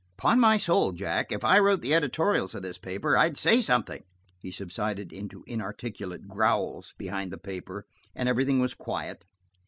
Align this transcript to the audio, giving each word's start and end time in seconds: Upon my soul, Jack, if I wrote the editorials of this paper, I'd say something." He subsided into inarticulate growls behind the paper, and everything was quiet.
Upon 0.17 0.39
my 0.39 0.57
soul, 0.57 0.93
Jack, 0.93 1.31
if 1.31 1.43
I 1.43 1.59
wrote 1.59 1.83
the 1.83 1.93
editorials 1.93 2.55
of 2.55 2.63
this 2.63 2.79
paper, 2.79 3.15
I'd 3.15 3.37
say 3.37 3.61
something." 3.61 4.03
He 4.39 4.49
subsided 4.49 5.13
into 5.13 5.43
inarticulate 5.45 6.27
growls 6.27 6.95
behind 6.97 7.31
the 7.31 7.37
paper, 7.37 7.85
and 8.15 8.27
everything 8.27 8.59
was 8.59 8.73
quiet. 8.73 9.25